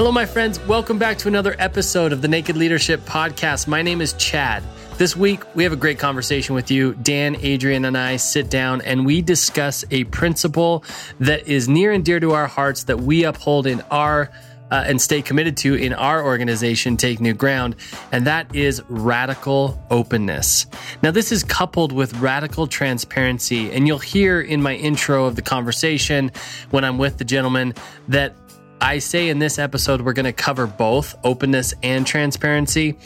[0.00, 0.58] Hello, my friends.
[0.60, 3.68] Welcome back to another episode of the Naked Leadership Podcast.
[3.68, 4.62] My name is Chad.
[4.96, 6.94] This week, we have a great conversation with you.
[6.94, 10.84] Dan, Adrian, and I sit down and we discuss a principle
[11.18, 14.30] that is near and dear to our hearts that we uphold in our
[14.70, 17.76] uh, and stay committed to in our organization, Take New Ground,
[18.10, 20.64] and that is radical openness.
[21.02, 25.42] Now, this is coupled with radical transparency, and you'll hear in my intro of the
[25.42, 26.30] conversation
[26.70, 27.74] when I'm with the gentleman
[28.08, 28.34] that
[28.80, 32.96] I say in this episode, we're going to cover both openness and transparency,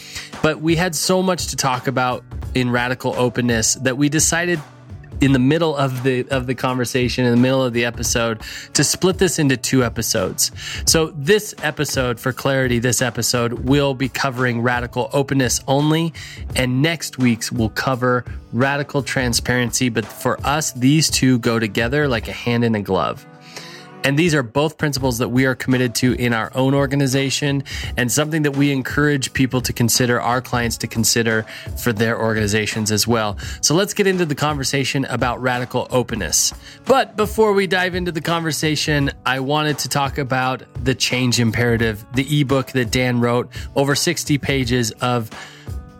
[0.42, 2.24] but we had so much to talk about
[2.55, 4.60] in radical openness that we decided
[5.20, 8.42] in the middle of the of the conversation in the middle of the episode
[8.73, 10.51] to split this into two episodes.
[10.87, 16.12] So this episode for clarity this episode will be covering radical openness only
[16.56, 22.29] and next week's will cover radical transparency but for us these two go together like
[22.29, 23.24] a hand in a glove.
[24.05, 27.65] And these are both principles that we are committed to in our own organization
[27.97, 31.47] and something that we encourage people to consider, our clients to consider
[31.83, 33.38] for their organizations as well.
[33.63, 36.52] So let's get into the conversation about radical openness.
[36.85, 42.05] But before we dive into the conversation, I wanted to talk about the change imperative,
[42.15, 45.30] the ebook that Dan wrote, over 60 pages of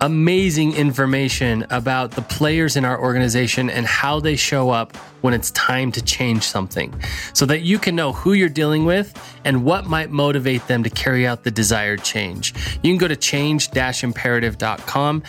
[0.01, 5.51] amazing information about the players in our organization and how they show up when it's
[5.53, 6.95] time to change something
[7.33, 9.15] so that you can know who you're dealing with
[9.45, 12.55] and what might motivate them to carry out the desired change.
[12.83, 15.23] You can go to change imperative.com.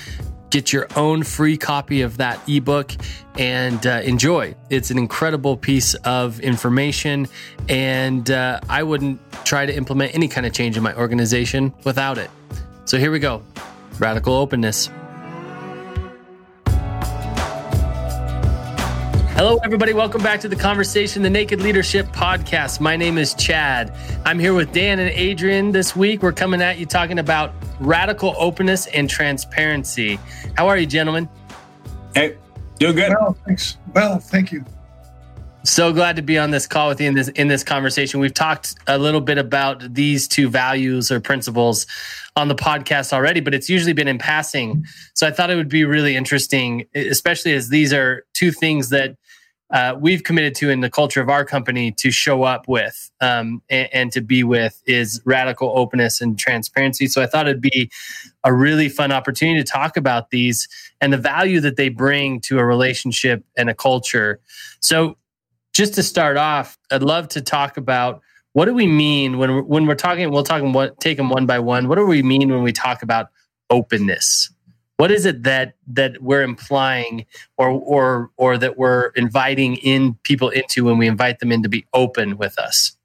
[0.49, 2.91] Get your own free copy of that ebook
[3.37, 4.55] and uh, enjoy.
[4.69, 7.27] It's an incredible piece of information,
[7.67, 12.17] and uh, I wouldn't try to implement any kind of change in my organization without
[12.17, 12.29] it.
[12.85, 13.43] So here we go
[13.99, 14.89] radical openness.
[19.35, 19.91] Hello, everybody.
[19.91, 22.79] Welcome back to the conversation, the Naked Leadership Podcast.
[22.79, 23.93] My name is Chad.
[24.25, 26.23] I'm here with Dan and Adrian this week.
[26.23, 30.19] We're coming at you talking about radical openness and transparency.
[30.55, 31.27] How are you, gentlemen?
[32.13, 32.37] Hey,
[32.79, 33.09] doing good.
[33.09, 33.77] Well, thanks.
[33.93, 34.63] Well, thank you.
[35.65, 38.19] So glad to be on this call with you in this in this conversation.
[38.19, 41.87] We've talked a little bit about these two values or principles
[42.35, 44.85] on the podcast already, but it's usually been in passing.
[45.15, 49.17] So I thought it would be really interesting, especially as these are two things that
[49.71, 53.63] uh, we've committed to in the culture of our company to show up with um,
[53.67, 57.07] and, and, to be with is radical openness and transparency.
[57.07, 57.89] So I thought it'd be
[58.43, 60.67] a really fun opportunity to talk about these
[61.01, 64.39] and the value that they bring to a relationship and a culture.
[64.81, 65.17] So
[65.75, 68.21] just to start off, I'd love to talk about
[68.53, 70.31] what do we mean when we're, when we're talking.
[70.31, 71.89] We'll talk what take them one by one.
[71.89, 73.27] What do we mean when we talk about
[73.69, 74.49] openness?
[74.95, 77.25] What is it that that we're implying
[77.57, 81.69] or or or that we're inviting in people into when we invite them in to
[81.69, 82.95] be open with us?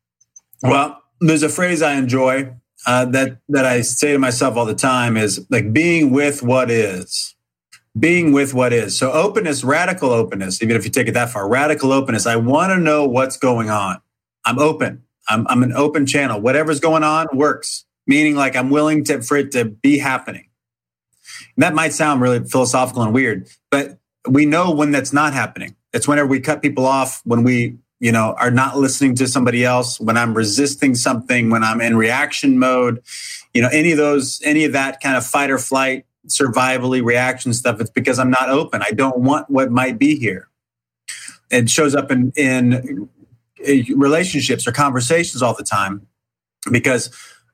[0.63, 2.55] Well, there's a phrase I enjoy
[2.87, 6.71] uh, that that I say to myself all the time is like being with what
[6.71, 7.35] is
[8.01, 8.99] being with what is.
[8.99, 12.27] So openness, radical openness, even if you take it that far, radical openness.
[12.27, 14.01] I want to know what's going on.
[14.45, 15.05] I'm open.
[15.29, 16.41] I'm, I'm an open channel.
[16.41, 20.49] Whatever's going on works, meaning like I'm willing to, for it to be happening.
[21.57, 25.77] And that might sound really philosophical and weird, but we know when that's not happening.
[25.93, 29.65] It's whenever we cut people off, when we, you know, are not listening to somebody
[29.65, 33.03] else, when I'm resisting something, when I'm in reaction mode,
[33.53, 37.53] you know, any of those, any of that kind of fight or flight survivally reaction
[37.53, 38.83] stuff, it's because I'm not open.
[38.83, 40.49] I don't want what might be here.
[41.51, 43.09] It shows up in in
[43.65, 46.07] eh, relationships or conversations all the time
[46.71, 47.11] because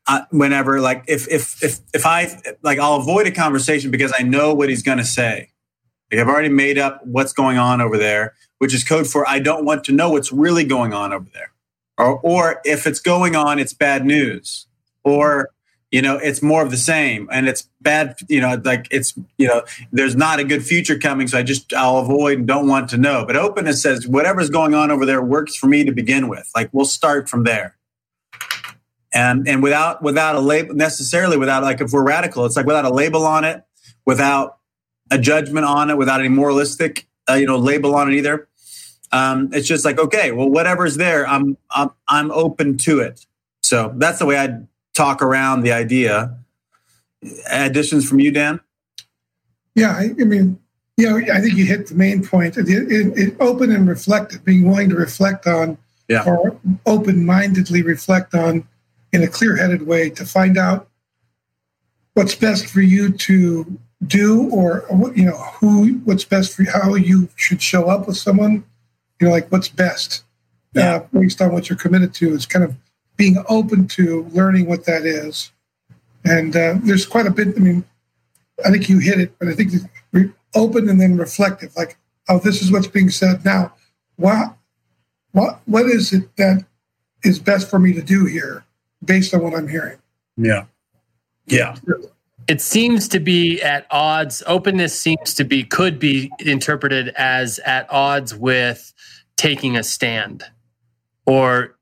[0.06, 4.22] I, whenever like if if if if I like I'll avoid a conversation because I
[4.22, 5.50] know what he's going to say.
[6.12, 9.38] Like I've already made up what's going on over there, which is code for I
[9.38, 11.53] don't want to know what's really going on over there.
[11.99, 14.66] Or or if it's going on, it's bad news.
[15.03, 15.50] Or
[15.91, 19.47] you know it's more of the same and it's bad you know like it's you
[19.47, 22.88] know there's not a good future coming so i just i'll avoid and don't want
[22.91, 23.24] to know.
[23.26, 26.50] But openness says whatever's going on over there works for me to begin with.
[26.55, 27.76] Like we'll start from there.
[29.12, 32.84] And and without without a label necessarily without like if we're radical it's like without
[32.84, 33.64] a label on it
[34.05, 34.58] without
[35.11, 38.49] a judgment on it without any moralistic uh, you know label on it either.
[39.12, 43.25] Um, it's just like okay well whatever's there i'm i'm, I'm open to it.
[43.62, 44.61] So that's the way i
[44.96, 46.37] talk around the idea.
[47.50, 48.60] Additions from you, Dan?
[49.75, 50.58] Yeah, I, I mean,
[50.96, 52.56] you know, I think you hit the main point.
[52.56, 55.76] It, it, it open and reflect, being willing to reflect on,
[56.08, 56.25] yeah.
[56.25, 58.66] or open-mindedly reflect on,
[59.12, 60.88] in a clear-headed way, to find out
[62.14, 64.84] what's best for you to do, or
[65.14, 68.64] you know, who, what's best for you, how you should show up with someone.
[69.20, 70.25] You know, like what's best,
[70.75, 70.96] yeah.
[70.96, 72.34] uh, based on what you're committed to.
[72.34, 72.75] Is kind of
[73.16, 75.52] being open to learning what that is.
[76.24, 77.48] And uh, there's quite a bit.
[77.56, 77.84] I mean,
[78.64, 79.72] I think you hit it, but I think
[80.56, 81.76] open and then reflective.
[81.76, 81.96] Like,
[82.28, 83.72] oh, this is what's being said now.
[84.16, 84.56] What
[85.32, 86.64] what what is it that
[87.22, 88.64] is best for me to do here,
[89.04, 89.98] based on what I'm hearing?
[90.36, 90.64] Yeah,
[91.46, 91.76] yeah.
[92.48, 94.42] It seems to be at odds.
[94.46, 98.92] Openness seems to be could be interpreted as at odds with
[99.36, 100.44] taking a stand
[101.26, 101.76] or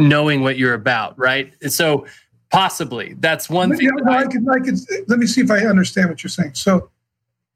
[0.00, 1.52] knowing what you're about, right?
[1.62, 2.06] And so
[2.50, 3.86] possibly that's one thing.
[3.86, 6.54] Yeah, I, I, could, I could, let me see if I understand what you're saying.
[6.54, 6.90] So,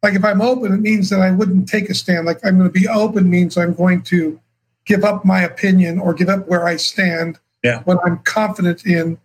[0.03, 2.27] like if I'm open, it means that I wouldn't take a stand.
[2.27, 4.39] Like I'm going to be open means I'm going to
[4.85, 7.83] give up my opinion or give up where I stand yeah.
[7.85, 9.19] when I'm confident in,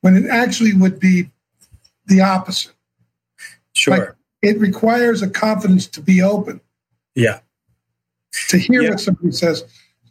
[0.00, 1.30] when it actually would be
[2.06, 2.72] the opposite.
[3.74, 3.98] Sure.
[3.98, 4.08] Like
[4.40, 6.60] it requires a confidence to be open.
[7.14, 7.40] Yeah.
[8.48, 8.90] To hear yeah.
[8.90, 9.64] what somebody says.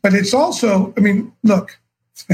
[0.03, 1.79] But it's also, I mean, look,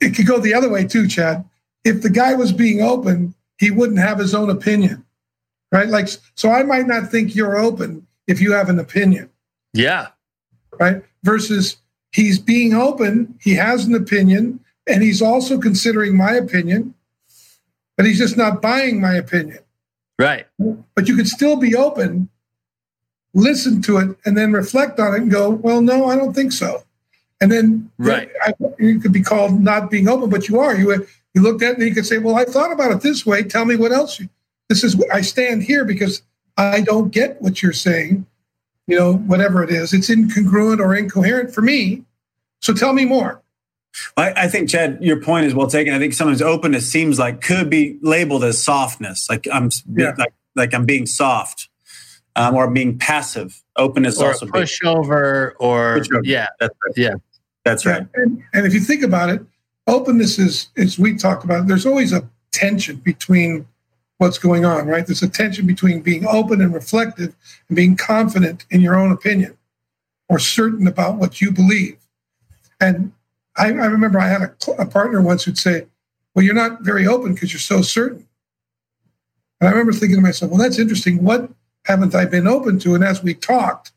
[0.00, 1.44] it could go the other way too, Chad.
[1.84, 5.04] If the guy was being open, he wouldn't have his own opinion,
[5.72, 5.88] right?
[5.88, 9.30] Like, so I might not think you're open if you have an opinion.
[9.72, 10.08] Yeah.
[10.78, 11.02] Right.
[11.22, 11.76] Versus
[12.12, 16.94] he's being open, he has an opinion, and he's also considering my opinion,
[17.96, 19.58] but he's just not buying my opinion.
[20.18, 20.46] Right.
[20.58, 22.28] But you could still be open,
[23.34, 26.52] listen to it, and then reflect on it and go, well, no, I don't think
[26.52, 26.84] so.
[27.40, 28.30] And then right.
[28.42, 30.74] I, you could be called not being open, but you are.
[30.74, 33.26] You you looked at it and you could say, well, I thought about it this
[33.26, 33.42] way.
[33.42, 34.18] Tell me what else.
[34.18, 34.28] You,
[34.68, 36.22] this is I stand here because
[36.56, 38.26] I don't get what you're saying.
[38.86, 42.04] You know, whatever it is, it's incongruent or incoherent for me.
[42.60, 43.42] So tell me more.
[44.16, 45.94] I, I, think Chad, your point is well taken.
[45.94, 50.12] I think sometimes openness seems like could be labeled as softness, like I'm yeah.
[50.18, 51.68] like like I'm being soft,
[52.34, 53.62] um, or being passive.
[53.76, 56.94] Openness or also pushover, or push yeah, that's right.
[56.96, 57.14] yeah,
[57.66, 58.06] that's right.
[58.14, 59.44] And, and if you think about it,
[59.88, 61.66] openness is as we talked about.
[61.66, 63.66] There's always a tension between
[64.18, 65.04] what's going on, right?
[65.04, 67.34] There's a tension between being open and reflective
[67.68, 69.58] and being confident in your own opinion
[70.28, 71.98] or certain about what you believe.
[72.80, 73.12] And
[73.56, 75.86] I, I remember I had a, a, partner once who'd say,
[76.34, 78.28] Well, you're not very open because you're so certain.
[79.60, 81.24] And I remember thinking to myself, Well, that's interesting.
[81.24, 81.50] What
[81.84, 82.94] haven't I been open to?
[82.94, 83.90] And as we talked,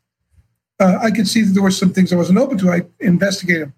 [0.80, 2.70] uh, I could see that there were some things I wasn't open to.
[2.70, 3.74] I investigated them.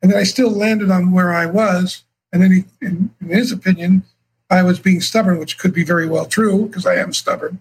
[0.00, 2.04] And then I still landed on where I was.
[2.32, 4.04] And then, he, in, in his opinion,
[4.50, 7.60] I was being stubborn, which could be very well true because I am stubborn.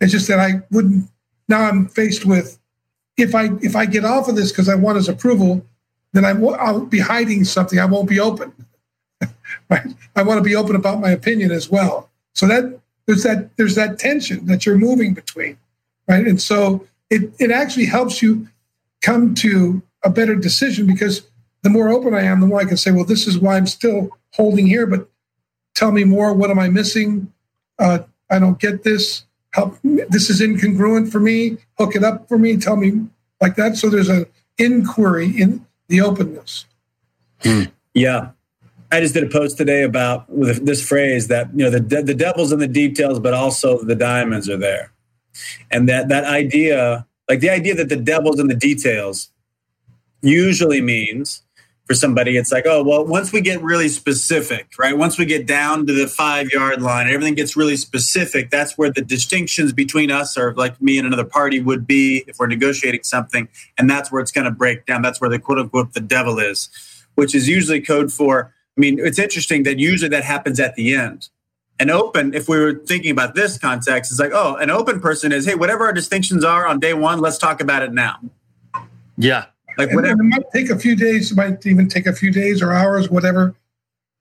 [0.00, 1.08] It's just that I wouldn't.
[1.48, 2.58] Now I'm faced with
[3.16, 5.64] if I if I get off of this because I want his approval,
[6.12, 7.78] then I w- I'll be hiding something.
[7.78, 8.52] I won't be open.
[9.70, 9.86] right?
[10.16, 12.10] I want to be open about my opinion as well.
[12.34, 15.58] So that there's that there's that tension that you're moving between,
[16.08, 16.26] right?
[16.26, 18.48] And so it it actually helps you
[19.02, 21.22] come to a better decision because
[21.62, 23.66] the more open I am, the more I can say, well, this is why I'm
[23.66, 25.08] still holding here, but
[25.74, 26.34] tell me more.
[26.34, 27.32] What am I missing?
[27.78, 29.24] Uh, I don't get this.
[29.50, 29.78] Help.
[29.82, 31.58] This is incongruent for me.
[31.78, 32.56] Hook it up for me.
[32.56, 33.06] Tell me
[33.40, 33.76] like that.
[33.76, 34.26] So there's an
[34.58, 36.66] inquiry in the openness.
[37.42, 37.64] Hmm.
[37.94, 38.30] Yeah.
[38.90, 42.14] I just did a post today about with this phrase that you know the the
[42.14, 44.92] devil's in the details, but also the diamonds are there,
[45.70, 49.30] and that that idea, like the idea that the devil's in the details,
[50.22, 51.42] usually means
[51.86, 54.96] for somebody it's like oh well once we get really specific right?
[54.96, 58.90] Once we get down to the five yard line everything gets really specific that's where
[58.90, 63.02] the distinctions between us or like me and another party would be if we're negotiating
[63.02, 65.02] something and that's where it's going to break down.
[65.02, 66.70] That's where the quote unquote the devil is
[67.16, 70.94] which is usually code for i mean it's interesting that usually that happens at the
[70.94, 71.28] end
[71.80, 75.32] an open if we were thinking about this context is like oh an open person
[75.32, 78.18] is hey whatever our distinctions are on day one let's talk about it now
[79.16, 80.22] yeah like whatever.
[80.22, 83.10] it might take a few days, it might even take a few days or hours,
[83.10, 83.54] whatever,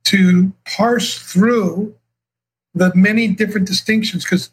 [0.05, 1.95] to parse through
[2.73, 4.23] the many different distinctions.
[4.23, 4.49] Because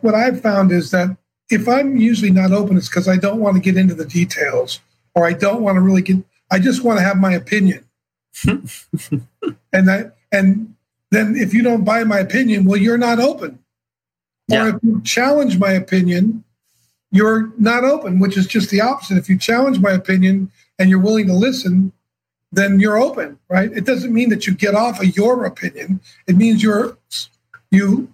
[0.00, 1.16] what I've found is that
[1.50, 4.80] if I'm usually not open, it's because I don't want to get into the details
[5.14, 6.16] or I don't want to really get,
[6.50, 7.84] I just want to have my opinion.
[8.44, 9.22] and
[9.72, 10.74] that, and
[11.10, 13.58] then if you don't buy my opinion, well, you're not open.
[14.48, 14.64] Yeah.
[14.64, 16.44] Or if you challenge my opinion,
[17.10, 19.18] you're not open, which is just the opposite.
[19.18, 21.92] If you challenge my opinion and you're willing to listen,
[22.52, 23.70] then you're open, right?
[23.72, 26.00] It doesn't mean that you get off of your opinion.
[26.26, 26.96] It means you're
[27.70, 28.12] you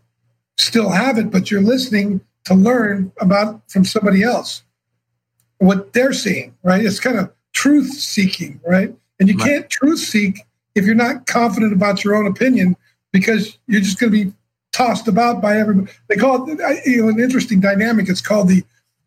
[0.58, 4.62] still have it, but you're listening to learn about from somebody else
[5.58, 6.84] what they're seeing, right?
[6.84, 8.94] It's kind of truth seeking, right?
[9.18, 9.46] And you right.
[9.46, 10.40] can't truth seek
[10.74, 12.76] if you're not confident about your own opinion
[13.16, 14.32] because you're just going to be
[14.72, 15.90] tossed about by everybody.
[16.08, 18.10] They call it, you know, an interesting dynamic.
[18.10, 18.62] It's called the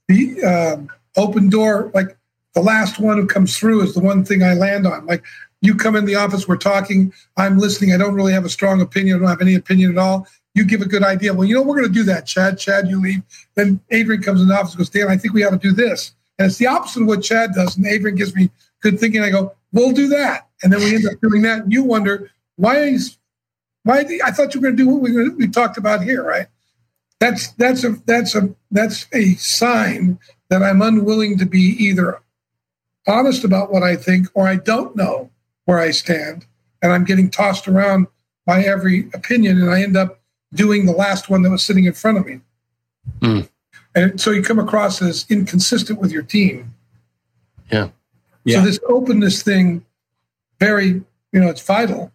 [0.08, 2.18] the um, open door, like
[2.56, 5.06] the last one who comes through is the one thing I land on.
[5.06, 5.24] Like
[5.62, 8.82] you come in the office, we're talking, I'm listening, I don't really have a strong
[8.82, 10.26] opinion, I don't have any opinion at all.
[10.56, 11.36] You give a good idea.
[11.36, 12.58] Well, you know, we're going to do that, Chad.
[12.58, 13.22] Chad, you leave.
[13.54, 16.14] Then Adrian comes in the office goes, Dan, I think we ought to do this.
[16.40, 17.78] And it's the opposite of what Chad does.
[17.78, 18.50] And Adrian gives me
[18.82, 19.22] good thinking.
[19.22, 20.48] I go, we'll do that.
[20.64, 21.64] And then we end up doing that.
[21.64, 23.19] And you wonder, why is,
[23.84, 26.48] why, I thought you were going to do what we, we talked about here, right?
[27.20, 30.20] That's, that's a, that's a, that's a sign
[30.50, 32.22] that I'm unwilling to be either
[33.08, 35.30] honest about what I think or I don't know
[35.66, 36.46] where I stand.
[36.82, 38.08] And I'm getting tossed around
[38.46, 39.62] by every opinion.
[39.62, 40.20] And I end up
[40.54, 42.40] doing the last one that was sitting in front of me.
[43.20, 43.50] Mm.
[43.96, 46.74] And so you come across as inconsistent with your team.
[47.72, 47.90] Yeah.
[48.46, 48.60] yeah.
[48.60, 49.86] So this openness thing,
[50.60, 52.12] very, you know, it's vital,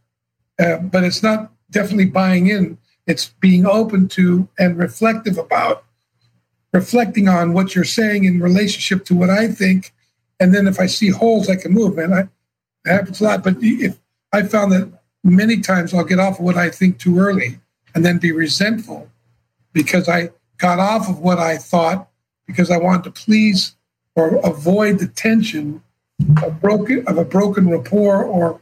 [0.59, 2.79] uh, but it's not definitely buying in.
[3.07, 5.85] It's being open to and reflective about,
[6.73, 9.93] reflecting on what you're saying in relationship to what I think.
[10.41, 11.99] And then if I see holes, I can move.
[11.99, 12.21] And I,
[12.87, 13.45] it happens a lot.
[13.45, 13.99] But if
[14.33, 14.91] I found that
[15.23, 17.59] many times I'll get off of what I think too early
[17.95, 19.11] and then be resentful
[19.73, 22.09] because I got off of what I thought
[22.47, 23.75] because I wanted to please
[24.15, 25.83] or avoid the tension
[26.43, 28.61] of broken of a broken rapport or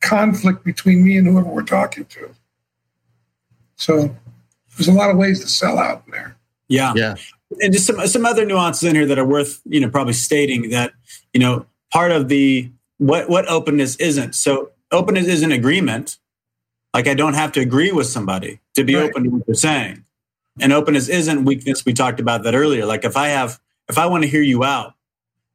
[0.00, 2.30] conflict between me and whoever we're talking to.
[3.76, 4.14] So
[4.76, 6.36] there's a lot of ways to sell out there.
[6.68, 6.92] Yeah.
[6.96, 7.16] Yeah.
[7.60, 10.70] And just some some other nuances in here that are worth, you know, probably stating
[10.70, 10.92] that,
[11.32, 14.34] you know, part of the what what openness isn't.
[14.34, 16.18] So openness isn't agreement.
[16.92, 19.10] Like I don't have to agree with somebody to be right.
[19.10, 20.04] open to what they're saying.
[20.60, 21.84] And openness isn't weakness.
[21.84, 22.86] We talked about that earlier.
[22.86, 24.94] Like if I have, if I want to hear you out,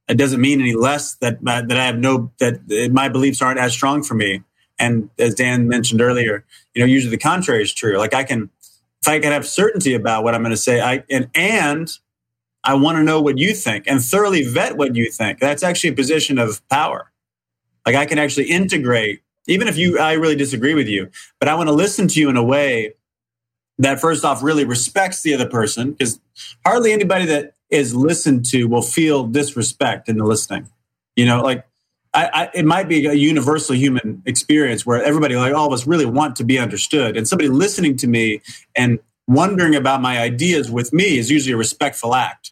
[0.09, 3.71] it doesn't mean any less that that I have no that my beliefs aren't as
[3.71, 4.43] strong for me.
[4.79, 7.97] And as Dan mentioned earlier, you know, usually the contrary is true.
[7.97, 8.49] Like I can,
[9.01, 11.91] if I can have certainty about what I'm going to say, I and and
[12.63, 15.39] I want to know what you think and thoroughly vet what you think.
[15.39, 17.11] That's actually a position of power.
[17.85, 21.09] Like I can actually integrate even if you I really disagree with you,
[21.39, 22.93] but I want to listen to you in a way
[23.79, 26.19] that first off really respects the other person because
[26.65, 30.69] hardly anybody that is listened to will feel disrespect in the listening.
[31.15, 31.65] You know, like
[32.13, 35.85] I, I, it might be a universal human experience where everybody, like all of us,
[35.85, 38.41] really want to be understood, and somebody listening to me
[38.75, 42.51] and wondering about my ideas with me is usually a respectful act.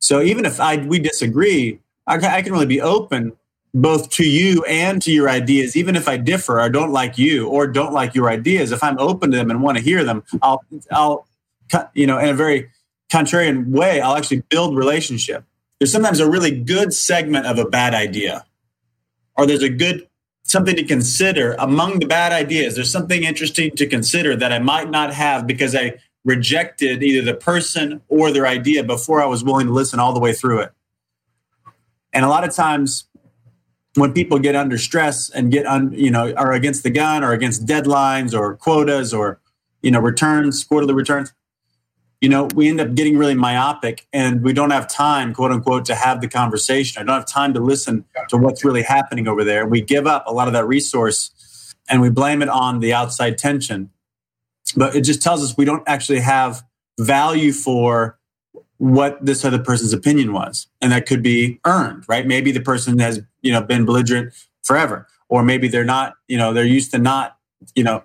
[0.00, 3.32] So even if I we disagree, I, I can really be open
[3.74, 7.48] both to you and to your ideas, even if I differ or don't like you
[7.48, 10.24] or don't like your ideas, if I'm open to them and want to hear them,
[10.40, 11.26] I'll, I'll,
[11.92, 12.70] you know, in a very
[13.12, 15.44] contrarian way, I'll actually build relationship.
[15.78, 18.46] There's sometimes a really good segment of a bad idea,
[19.36, 20.08] or there's a good
[20.42, 22.76] something to consider among the bad ideas.
[22.76, 27.36] There's something interesting to consider that I might not have because I rejected either the
[27.36, 30.72] person or their idea before I was willing to listen all the way through it.
[32.12, 33.08] And a lot of times
[33.94, 37.32] when people get under stress and get on, you know, are against the gun or
[37.32, 39.40] against deadlines or quotas or,
[39.82, 41.32] you know, returns, quarterly returns,
[42.20, 45.84] you know, we end up getting really myopic and we don't have time, quote unquote,
[45.86, 47.00] to have the conversation.
[47.00, 49.66] I don't have time to listen to what's really happening over there.
[49.66, 53.38] We give up a lot of that resource and we blame it on the outside
[53.38, 53.90] tension.
[54.76, 56.62] But it just tells us we don't actually have
[56.98, 58.18] value for
[58.78, 62.98] what this other person's opinion was and that could be earned right maybe the person
[62.98, 66.98] has you know been belligerent forever or maybe they're not you know they're used to
[66.98, 67.38] not
[67.74, 68.02] you know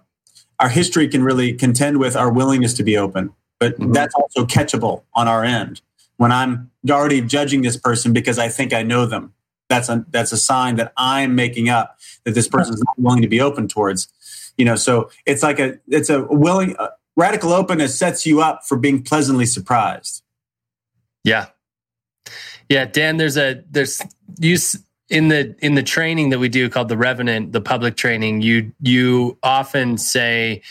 [0.59, 3.91] our history can really contend with our willingness to be open but mm-hmm.
[3.91, 5.81] that's also catchable on our end
[6.17, 9.33] when i'm already judging this person because i think i know them
[9.71, 13.21] that's a that's a sign that i'm making up that this person is not willing
[13.21, 14.07] to be open towards
[14.57, 18.61] you know so it's like a it's a willing uh, radical openness sets you up
[18.67, 20.21] for being pleasantly surprised
[21.23, 21.47] yeah.
[22.69, 24.01] Yeah, Dan, there's a there's
[24.39, 24.77] use
[25.09, 28.71] in the in the training that we do called the Revenant, the public training, you
[28.81, 30.61] you often say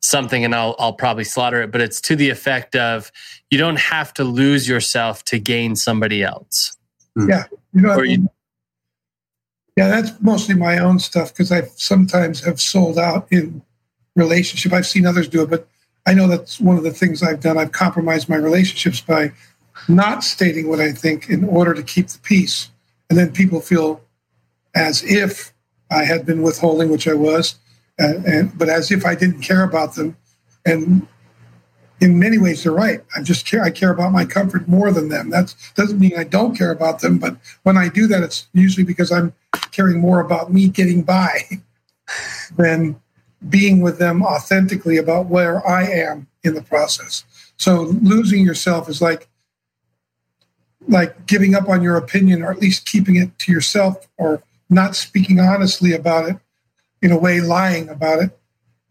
[0.00, 3.12] something and I'll I'll probably slaughter it, but it's to the effect of
[3.50, 6.74] you don't have to lose yourself to gain somebody else.
[7.16, 7.44] Yeah.
[7.74, 8.30] You know, you,
[9.76, 13.62] yeah, that's mostly my own stuff because I sometimes have sold out in
[14.14, 14.72] relationship.
[14.72, 15.66] I've seen others do it, but
[16.06, 17.56] I know that's one of the things I've done.
[17.56, 19.32] I've compromised my relationships by
[19.88, 22.70] not stating what I think in order to keep the peace.
[23.08, 24.02] And then people feel
[24.74, 25.52] as if
[25.90, 27.56] I had been withholding, which I was,
[28.00, 30.16] uh, and but as if I didn't care about them.
[30.64, 31.06] And
[32.00, 33.02] in many ways, they're right.
[33.16, 33.62] I just care.
[33.62, 35.30] I care about my comfort more than them.
[35.30, 38.84] That doesn't mean I don't care about them, but when I do that, it's usually
[38.84, 39.32] because I'm
[39.70, 41.42] caring more about me getting by
[42.56, 43.00] than
[43.48, 47.24] being with them authentically about where I am in the process.
[47.56, 49.28] So losing yourself is like
[50.88, 54.96] like giving up on your opinion or at least keeping it to yourself or not
[54.96, 56.36] speaking honestly about it,
[57.00, 58.36] in a way, lying about it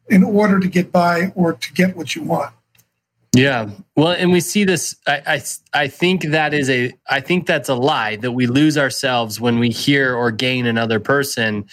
[0.09, 2.53] in order to get by or to get what you want.
[3.33, 3.69] Yeah.
[3.95, 4.95] Well, and we see this.
[5.07, 5.43] I, I,
[5.83, 6.93] I think that is a.
[7.09, 10.99] I think that's a lie that we lose ourselves when we hear or gain another
[10.99, 11.65] person,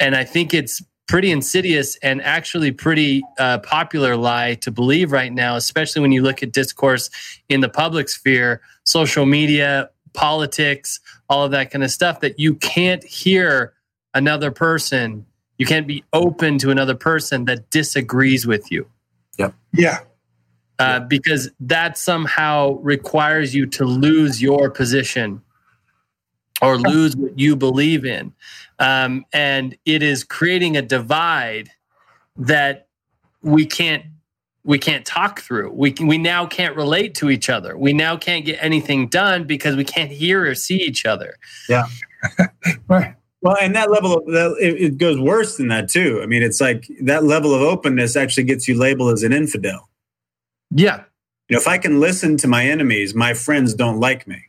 [0.00, 5.32] and I think it's pretty insidious and actually pretty uh, popular lie to believe right
[5.32, 7.10] now, especially when you look at discourse
[7.50, 12.20] in the public sphere, social media, politics, all of that kind of stuff.
[12.20, 13.74] That you can't hear
[14.14, 15.26] another person.
[15.58, 18.86] You can't be open to another person that disagrees with you.
[19.36, 19.54] Yep.
[19.74, 19.98] Yeah
[20.78, 25.42] uh, because that somehow requires you to lose your position
[26.60, 28.32] or lose what you believe in.
[28.78, 31.70] Um, and it is creating a divide
[32.36, 32.88] that
[33.42, 34.04] we can't
[34.64, 35.72] we can't talk through.
[35.72, 37.76] We can, we now can't relate to each other.
[37.76, 41.34] We now can't get anything done because we can't hear or see each other.
[41.68, 41.86] Yeah.
[42.88, 43.16] right.
[43.40, 46.20] Well, and that level of that, it, it goes worse than that too.
[46.22, 49.88] I mean, it's like that level of openness actually gets you labeled as an infidel.
[50.74, 51.04] Yeah.
[51.48, 54.42] You know, if I can listen to my enemies, my friends don't like me.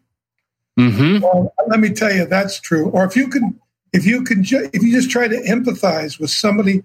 [0.79, 1.19] Mm-hmm.
[1.19, 2.89] Well, let me tell you, that's true.
[2.89, 3.59] Or if you can,
[3.91, 6.83] if you can, ju- if you just try to empathize with somebody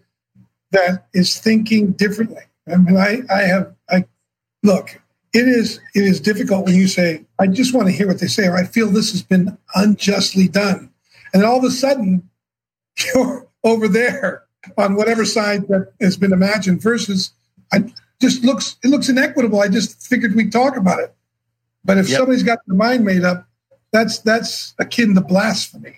[0.72, 2.42] that is thinking differently.
[2.70, 4.04] I mean, I, I have, I
[4.62, 5.00] look.
[5.32, 8.26] It is, it is difficult when you say, "I just want to hear what they
[8.26, 10.90] say," or "I feel this has been unjustly done,"
[11.32, 12.28] and all of a sudden,
[13.14, 14.44] you're over there
[14.76, 16.82] on whatever side that has been imagined.
[16.82, 17.32] Versus,
[17.72, 19.60] I, just looks it looks inequitable.
[19.60, 21.14] I just figured we'd talk about it.
[21.84, 22.18] But if yep.
[22.18, 23.48] somebody's got their mind made up,
[23.92, 25.96] that's that's akin to blasphemy,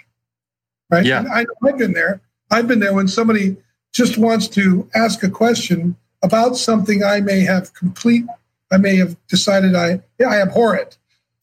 [0.90, 1.04] right?
[1.04, 2.20] Yeah, and I, I've been there.
[2.50, 3.56] I've been there when somebody
[3.92, 8.24] just wants to ask a question about something I may have complete.
[8.70, 10.96] I may have decided I yeah, I abhor it.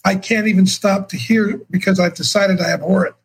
[0.05, 3.15] I can't even stop to hear because I've decided I abhor it.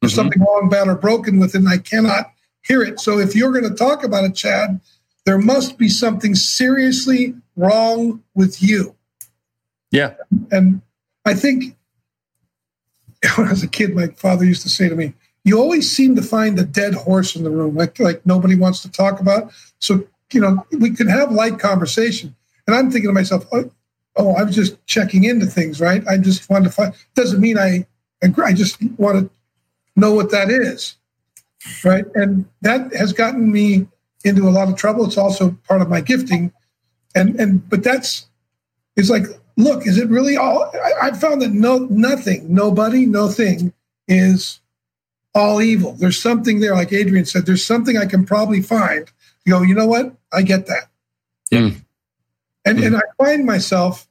[0.00, 0.20] There's mm-hmm.
[0.20, 3.00] something wrong, bad, or broken with it, and I cannot hear it.
[3.00, 4.80] So if you're going to talk about it, Chad,
[5.26, 8.94] there must be something seriously wrong with you.
[9.90, 10.14] Yeah.
[10.50, 10.82] And
[11.24, 11.76] I think
[13.36, 16.16] when I was a kid, my father used to say to me, you always seem
[16.16, 19.52] to find the dead horse in the room, like like nobody wants to talk about.
[19.78, 22.34] So, you know, we can have light conversation.
[22.66, 23.70] And I'm thinking to myself, oh,
[24.16, 26.06] oh I was just checking into things, right?
[26.06, 27.86] I just wanted to find doesn't mean I
[28.22, 28.44] agree.
[28.44, 29.30] I just want to
[29.96, 30.96] know what that is.
[31.84, 32.04] Right.
[32.14, 33.86] And that has gotten me
[34.24, 35.06] into a lot of trouble.
[35.06, 36.52] It's also part of my gifting.
[37.14, 38.28] And and but that's
[38.96, 39.24] it's like,
[39.56, 43.72] look, is it really all I, I found that no nothing, nobody, no thing
[44.08, 44.60] is
[45.34, 45.92] all evil.
[45.92, 49.10] There's something there, like Adrian said, there's something I can probably find.
[49.44, 50.14] You go, you know what?
[50.32, 50.88] I get that.
[51.50, 51.70] Yeah.
[52.64, 52.86] And mm.
[52.86, 54.06] and I find myself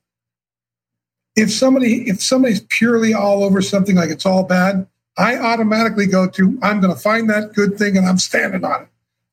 [1.35, 6.27] if somebody if somebody's purely all over something like it's all bad, I automatically go
[6.27, 8.87] to I'm going to find that good thing and I'm standing on it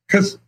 [0.07, 0.39] because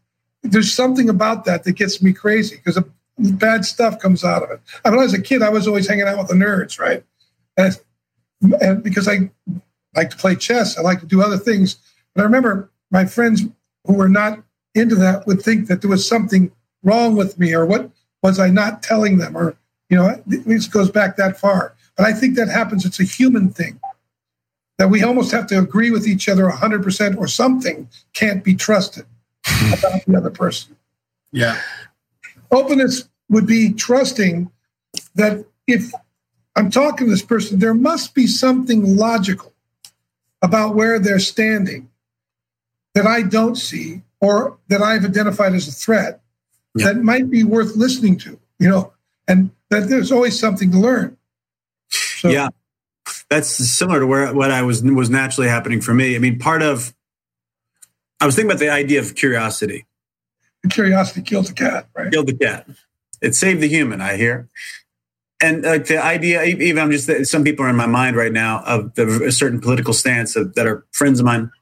[0.42, 2.82] there's something about that that gets me crazy because
[3.18, 4.60] bad stuff comes out of it.
[4.84, 7.04] I mean, was a kid, I was always hanging out with the nerds, right?
[7.56, 7.76] And,
[8.60, 9.30] and because I
[9.96, 11.76] like to play chess, I like to do other things.
[12.14, 13.42] But I remember my friends
[13.84, 14.42] who were not
[14.74, 17.90] into that would think that there was something wrong with me or what
[18.22, 19.56] was I not telling them or,
[19.88, 21.74] you know, this goes back that far.
[21.96, 22.84] But I think that happens.
[22.84, 23.80] It's a human thing
[24.76, 29.06] that we almost have to agree with each other 100% or something can't be trusted
[29.78, 30.76] about the other person.
[31.32, 31.60] Yeah.
[32.50, 34.50] Openness would be trusting
[35.14, 35.92] that if
[36.56, 39.52] I'm talking to this person, there must be something logical
[40.42, 41.90] about where they're standing
[42.94, 46.20] that I don't see or that I've identified as a threat
[46.74, 46.86] yeah.
[46.86, 48.92] that might be worth listening to, you know,
[49.26, 51.16] and that there's always something to learn.
[51.90, 52.48] So, yeah.
[53.30, 56.16] That's similar to where what I was was naturally happening for me.
[56.16, 56.94] I mean, part of
[58.20, 59.86] I was thinking about the idea of curiosity.
[60.70, 62.12] Curiosity killed the cat, right?
[62.12, 62.66] Killed the cat.
[63.22, 64.48] It saved the human, I hear.
[65.40, 68.62] And like the idea, even I'm just some people are in my mind right now
[68.66, 71.52] of the, a certain political stance of, that are friends of mine,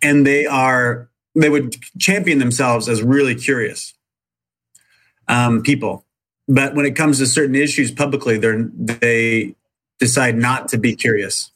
[0.00, 3.94] and they are they would champion themselves as really curious
[5.28, 6.06] um, people,
[6.48, 9.54] but when it comes to certain issues publicly, they they
[9.98, 11.51] decide not to be curious.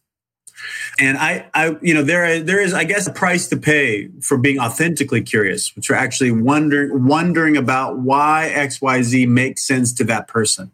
[0.98, 4.38] And I, I, you know, there, there is, I guess, a price to pay for
[4.38, 9.92] being authentically curious, which are actually wondering, wondering about why X, Y, Z makes sense
[9.94, 10.70] to that person.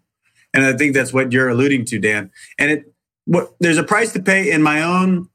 [0.54, 2.30] And I think that's what you're alluding to, Dan.
[2.58, 2.92] And it,
[3.24, 5.28] what there's a price to pay in my own,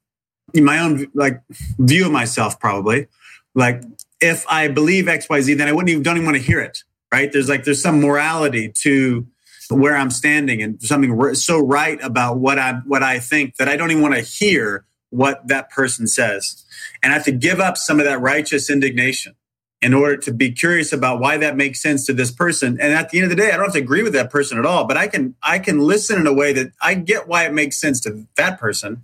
[0.53, 1.41] in my own like
[1.79, 3.07] view of myself, probably.
[3.55, 3.83] Like
[4.21, 6.59] if I believe X, Y, Z, then I wouldn't even don't even want to hear
[6.59, 6.83] it.
[7.11, 7.31] Right?
[7.31, 9.25] There's like there's some morality to
[9.69, 13.75] where I'm standing and something so right about what I what I think that I
[13.75, 16.65] don't even want to hear what that person says.
[17.01, 19.35] And I have to give up some of that righteous indignation
[19.81, 22.79] in order to be curious about why that makes sense to this person.
[22.81, 24.57] And at the end of the day, I don't have to agree with that person
[24.57, 27.45] at all, but I can I can listen in a way that I get why
[27.45, 29.03] it makes sense to that person.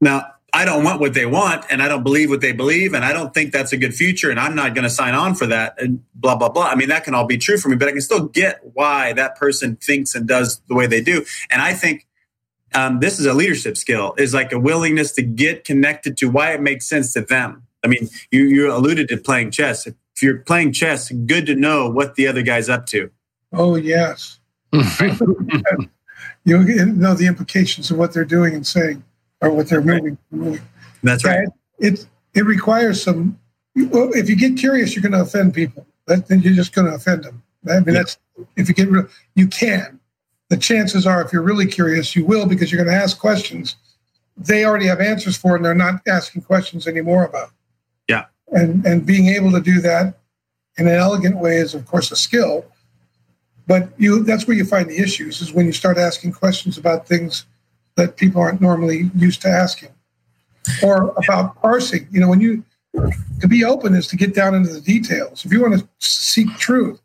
[0.00, 3.04] Now, I don't want what they want and I don't believe what they believe and
[3.04, 5.46] I don't think that's a good future and I'm not going to sign on for
[5.46, 6.68] that and blah blah blah.
[6.68, 9.12] I mean that can all be true for me, but I can still get why
[9.12, 11.24] that person thinks and does the way they do.
[11.50, 12.06] And I think
[12.74, 16.52] um, this is a leadership skill is like a willingness to get connected to why
[16.52, 19.86] it makes sense to them I mean, you, you alluded to playing chess.
[19.86, 23.10] If you're playing chess, good to know what the other guy's up to.
[23.52, 24.38] Oh, yes.
[24.72, 24.82] you
[26.44, 29.02] know the implications of what they're doing and saying
[29.40, 30.18] or what they're moving.
[31.02, 31.48] That's right.
[31.78, 33.38] It, it requires some,
[33.76, 35.86] well, if you get curious, you're going to offend people.
[36.06, 37.42] That, then you're just going to offend them.
[37.68, 37.92] I mean, yeah.
[37.92, 38.18] that's,
[38.56, 40.00] if you get real, you can.
[40.48, 43.76] The chances are, if you're really curious, you will because you're going to ask questions
[44.38, 47.50] they already have answers for and they're not asking questions anymore about.
[48.08, 48.26] Yeah.
[48.48, 50.18] And and being able to do that
[50.78, 52.64] in an elegant way is of course a skill.
[53.66, 57.06] But you that's where you find the issues is when you start asking questions about
[57.06, 57.46] things
[57.98, 59.90] that people aren't normally used to asking.
[60.82, 62.08] Or about parsing.
[62.10, 62.64] You know, when you
[63.40, 65.44] to be open is to get down into the details.
[65.44, 67.00] If you want to seek truth,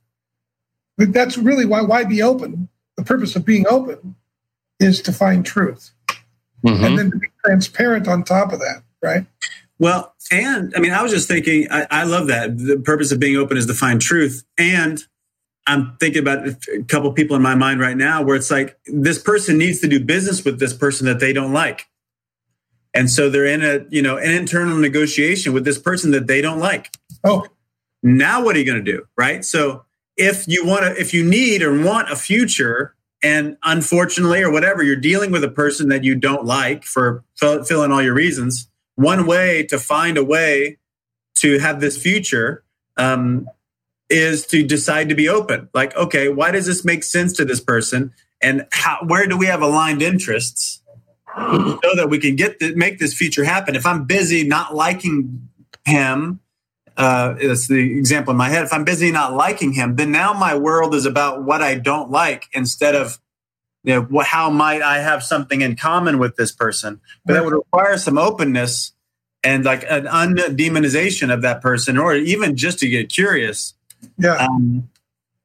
[0.97, 2.69] but that's really why why be open.
[2.95, 4.15] The purpose of being open
[4.79, 5.91] is to find truth.
[6.65, 6.83] Mm-hmm.
[6.83, 9.25] And then to be transparent on top of that, right?
[9.79, 12.57] Well, and I mean, I was just thinking, I, I, love that.
[12.57, 14.45] The purpose of being open is to find truth.
[14.57, 15.03] And
[15.65, 19.17] I'm thinking about a couple people in my mind right now where it's like this
[19.17, 21.87] person needs to do business with this person that they don't like.
[22.93, 26.41] And so they're in a, you know, an internal negotiation with this person that they
[26.41, 26.93] don't like.
[27.23, 27.47] Oh,
[28.03, 29.07] now what are you going to do?
[29.17, 29.43] Right.
[29.45, 29.85] So
[30.17, 34.83] if you want to, if you need or want a future, and unfortunately or whatever,
[34.83, 39.25] you're dealing with a person that you don't like for filling all your reasons one
[39.25, 40.77] way to find a way
[41.35, 42.63] to have this future
[42.97, 43.47] um,
[44.13, 45.69] is to decide to be open.
[45.73, 48.13] Like, okay, why does this make sense to this person?
[48.41, 50.81] And how, where do we have aligned interests
[51.35, 53.75] so that we can get the, make this future happen?
[53.75, 55.49] If I'm busy not liking
[55.85, 56.39] him,
[56.95, 58.63] uh, it's the example in my head.
[58.63, 62.11] If I'm busy not liking him, then now my world is about what I don't
[62.11, 63.19] like instead of
[63.83, 67.01] you know, how might I have something in common with this person?
[67.25, 68.93] But that would require some openness
[69.43, 73.73] and like an undemonization of that person, or even just to get curious.
[74.17, 74.35] Yeah.
[74.35, 74.89] Um,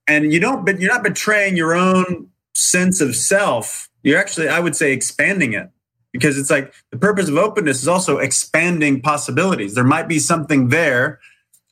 [0.06, 3.88] and you don't, but you're not betraying your own sense of self.
[4.02, 5.70] You're actually, I would say, expanding it
[6.12, 9.74] because it's like the purpose of openness is also expanding possibilities.
[9.74, 11.20] There might be something there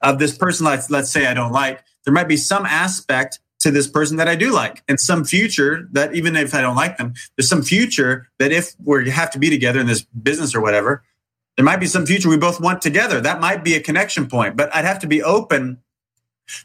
[0.03, 3.71] of this person, let's, let's say I don't like, there might be some aspect to
[3.71, 6.99] this person that I do like, and some future that even if I don't like
[6.99, 10.61] them, there's some future that if we have to be together in this business or
[10.61, 11.03] whatever,
[11.57, 13.21] there might be some future we both want together.
[13.21, 15.79] That might be a connection point, but I'd have to be open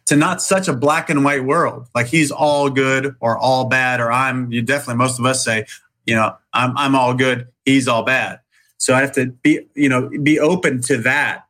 [0.05, 1.87] to not such a black and white world.
[1.95, 4.51] Like he's all good or all bad, or I'm.
[4.51, 5.65] You definitely most of us say,
[6.05, 8.39] you know, I'm I'm all good, he's all bad.
[8.77, 11.45] So I have to be, you know, be open to that.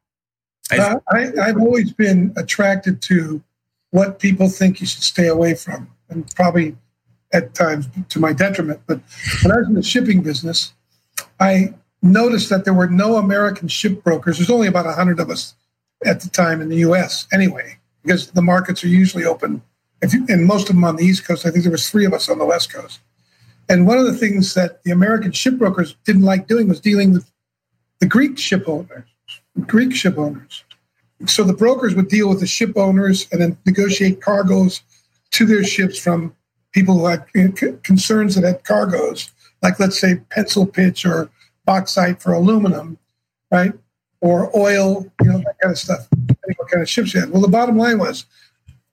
[0.71, 3.41] Uh, I, I've always been attracted to
[3.91, 6.75] what people think you should stay away from, and probably
[7.33, 8.81] at times to my detriment.
[8.87, 8.99] But
[9.43, 10.73] when I was in the shipping business,
[11.39, 14.37] I noticed that there were no American ship brokers.
[14.37, 15.55] There's only about 100 of us
[16.05, 19.61] at the time in the US anyway, because the markets are usually open.
[20.09, 21.45] You, and most of them on the East Coast.
[21.45, 22.99] I think there was three of us on the West Coast.
[23.69, 27.13] And one of the things that the American ship brokers didn't like doing was dealing
[27.13, 27.31] with
[27.99, 29.05] the Greek ship owners,
[29.67, 30.63] Greek ship owners.
[31.27, 34.81] So the brokers would deal with the ship owners and then negotiate cargoes
[35.31, 36.35] to their ships from
[36.71, 37.25] people who had
[37.83, 41.29] concerns that had cargoes, like let's say pencil pitch or
[41.65, 42.97] bauxite for aluminum,
[43.51, 43.73] right?
[44.21, 46.07] Or oil, you know, that kind of stuff,
[46.71, 47.29] kind of ships you had.
[47.29, 48.25] Well, the bottom line was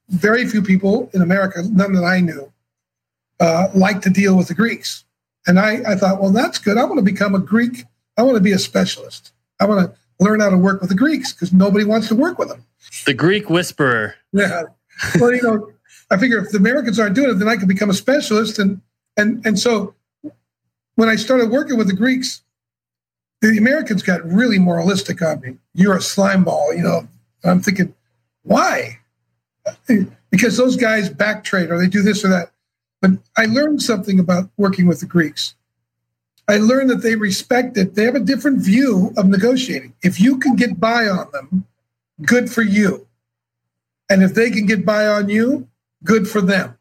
[0.09, 2.53] very few people in America, none that I knew,
[3.41, 5.05] uh, like to deal with the Greeks.
[5.47, 6.77] And I, I thought, well, that's good.
[6.77, 7.85] I want to become a Greek.
[8.17, 9.33] I want to be a specialist.
[9.61, 12.39] I want to learn how to work with the Greeks because nobody wants to work
[12.39, 12.65] with them.
[13.07, 14.15] The Greek whisperer.
[14.33, 14.65] Yeah.
[15.21, 15.73] Well, you know,
[16.11, 18.59] I figure if the Americans aren't doing it, then I can become a specialist.
[18.59, 18.81] And
[19.17, 19.95] and and so
[20.97, 22.43] when I started working with the Greeks,
[23.41, 25.57] the Americans got really moralistic on me.
[25.75, 27.07] You're a slime ball, you know.
[27.45, 27.95] I'm thinking,
[28.43, 28.99] why?
[30.31, 32.53] Because those guys back trade or they do this or that.
[33.01, 35.55] But I learned something about working with the Greeks.
[36.49, 37.95] I learned that they respect it.
[37.95, 39.93] They have a different view of negotiating.
[40.03, 41.67] If you can get by on them,
[42.23, 43.07] good for you.
[44.09, 45.69] And if they can get by on you,
[46.03, 46.77] good for them.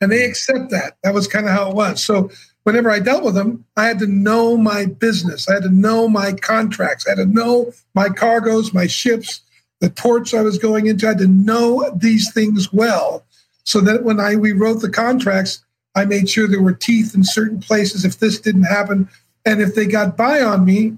[0.00, 0.96] And they accept that.
[1.04, 2.04] That was kind of how it was.
[2.04, 2.30] So
[2.64, 5.48] whenever I dealt with them, I had to know my business.
[5.48, 7.06] I had to know my contracts.
[7.06, 9.42] I had to know my cargoes, my ships,
[9.80, 11.06] the ports I was going into.
[11.06, 13.24] I had to know these things well
[13.64, 17.24] so that when I we wrote the contracts, I made sure there were teeth in
[17.24, 19.08] certain places if this didn't happen.
[19.46, 20.96] And if they got by on me,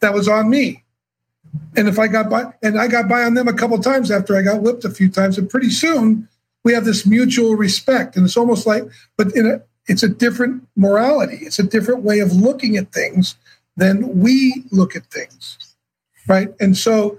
[0.00, 0.84] that was on me.
[1.76, 4.36] And if I got by, and I got by on them a couple times after
[4.36, 6.28] I got whipped a few times, and pretty soon
[6.64, 8.16] we have this mutual respect.
[8.16, 8.84] And it's almost like,
[9.16, 11.38] but in a, it's a different morality.
[11.42, 13.36] It's a different way of looking at things
[13.76, 15.58] than we look at things,
[16.26, 16.48] right?
[16.60, 17.18] And so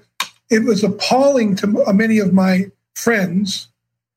[0.50, 3.68] it was appalling to uh, many of my friends,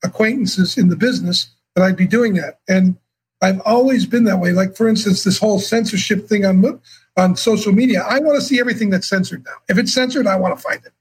[0.05, 2.61] acquaintances in the business that I'd be doing that.
[2.69, 2.97] And
[3.41, 4.53] I've always been that way.
[4.53, 6.81] Like, for instance, this whole censorship thing on
[7.17, 8.05] on social media.
[8.09, 9.55] I want to see everything that's censored now.
[9.69, 10.93] If it's censored, I want to find it.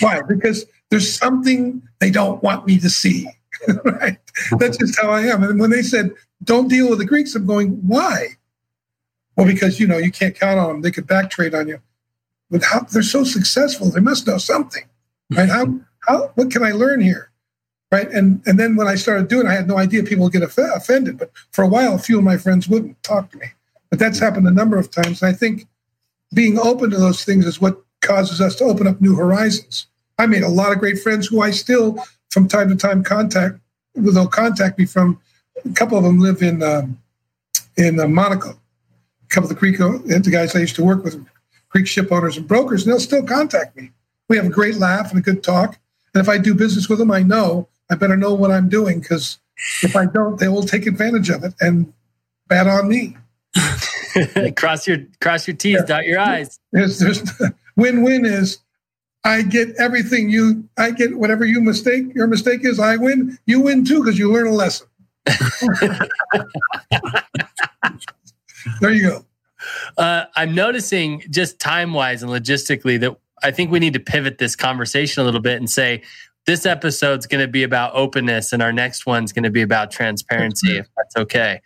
[0.00, 0.20] Why?
[0.22, 3.28] Because there's something they don't want me to see.
[3.84, 4.18] right?
[4.58, 5.42] That's just how I am.
[5.42, 6.12] And when they said,
[6.44, 8.28] don't deal with the Greeks, I'm going, why?
[9.36, 10.82] Well, because, you know, you can't count on them.
[10.82, 11.80] They could back trade on you.
[12.50, 14.84] But how, they're so successful, they must know something,
[15.30, 15.48] right?
[15.48, 15.66] How,
[16.00, 17.30] how, what can I learn here?
[17.92, 18.08] Right.
[18.10, 20.44] And, and then when I started doing it, I had no idea people would get
[20.44, 21.18] off- offended.
[21.18, 23.46] But for a while, a few of my friends wouldn't talk to me.
[23.90, 25.22] But that's happened a number of times.
[25.22, 25.66] And I think
[26.32, 29.88] being open to those things is what causes us to open up new horizons.
[30.18, 31.98] I made a lot of great friends who I still,
[32.30, 33.58] from time to time, contact.
[33.96, 35.20] They'll contact me from.
[35.64, 36.96] A couple of them live in um,
[37.76, 38.50] in uh, Monaco.
[38.50, 41.22] A couple of the Greek, uh, the guys I used to work with,
[41.70, 43.92] Greek ship owners and brokers, and they'll still contact me.
[44.28, 45.78] We have a great laugh and a good talk.
[46.14, 49.00] And if I do business with them, I know I better know what I'm doing
[49.00, 49.38] because
[49.82, 51.92] if I don't, they will take advantage of it and
[52.48, 53.16] bad on me.
[54.56, 55.84] cross your cross your T's, yeah.
[55.84, 56.58] dot your I's.
[56.72, 57.22] There's, there's
[57.76, 58.58] win-win is
[59.24, 63.60] I get everything you I get whatever you mistake your mistake is I win you
[63.60, 64.86] win too because you learn a lesson.
[68.80, 69.24] there you go.
[69.96, 74.38] Uh, I'm noticing just time wise and logistically that I think we need to pivot
[74.38, 76.02] this conversation a little bit and say
[76.46, 79.90] this episode's going to be about openness and our next one's going to be about
[79.90, 81.60] transparency if that's okay.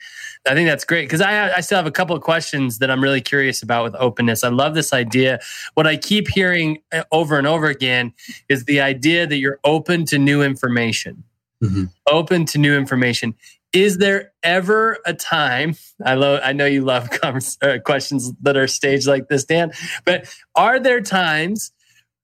[0.47, 3.03] I think that's great because I, I still have a couple of questions that i'm
[3.03, 4.45] really curious about with openness.
[4.45, 5.41] I love this idea.
[5.75, 8.13] What i keep hearing uh, over and over again
[8.49, 11.25] is the idea that you're open to new information.
[11.63, 11.85] Mm-hmm.
[12.09, 13.35] open to new information
[13.75, 18.67] is there ever a time i love i know you love uh, questions that are
[18.67, 19.71] staged like this dan
[20.05, 21.73] but are there times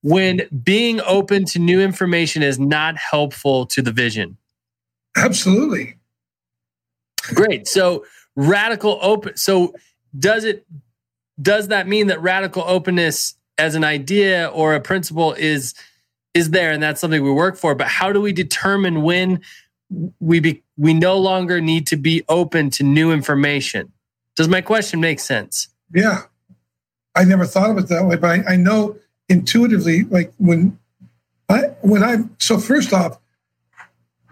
[0.01, 4.37] when being open to new information is not helpful to the vision?
[5.15, 5.97] Absolutely.
[7.33, 7.67] Great.
[7.67, 9.37] So radical open.
[9.37, 9.75] So
[10.17, 10.65] does it
[11.41, 15.73] does that mean that radical openness as an idea or a principle is
[16.33, 17.75] is there and that's something we work for?
[17.75, 19.41] But how do we determine when
[20.19, 23.91] we be, we no longer need to be open to new information?
[24.35, 25.67] Does my question make sense?
[25.93, 26.23] Yeah.
[27.15, 30.77] I never thought of it that way, but I, I know intuitively, like when
[31.49, 33.19] I when I'm so first off,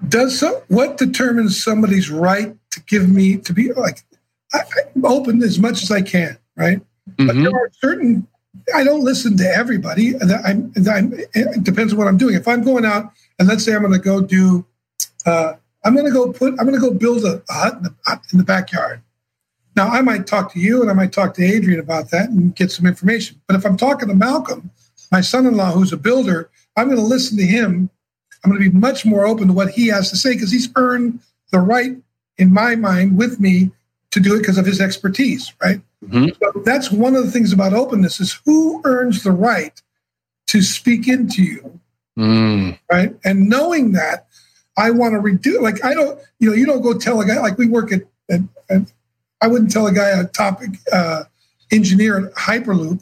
[0.07, 4.03] does so, what determines somebody's right to give me to be like
[4.53, 4.61] I,
[4.95, 6.79] am open as much as I can, right?
[7.11, 7.27] Mm-hmm.
[7.27, 8.27] But there are certain
[8.73, 10.15] I don't listen to everybody.
[10.21, 12.35] I'm, I'm, it depends on what I'm doing.
[12.35, 14.65] If I'm going out and let's say I'm going to go do,
[15.25, 17.83] uh, I'm going to go put, I'm going to go build a, a hut in
[17.83, 19.01] the, in the backyard.
[19.75, 22.55] Now I might talk to you and I might talk to Adrian about that and
[22.55, 23.39] get some information.
[23.47, 24.71] But if I'm talking to Malcolm
[25.12, 27.89] my son-in-law who's a builder i'm going to listen to him
[28.43, 30.69] i'm going to be much more open to what he has to say because he's
[30.75, 31.19] earned
[31.51, 31.95] the right
[32.38, 33.71] in my mind with me
[34.12, 36.27] to do it because of his expertise right mm-hmm.
[36.41, 39.81] so that's one of the things about openness is who earns the right
[40.47, 41.79] to speak into you
[42.17, 42.77] mm.
[42.91, 44.27] right and knowing that
[44.79, 47.39] i want to redo like i don't you know you don't go tell a guy
[47.39, 48.91] like we work at, at, at
[49.41, 51.23] i wouldn't tell a guy a topic uh,
[51.71, 53.01] engineer at hyperloop